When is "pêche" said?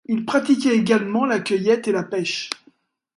2.01-2.49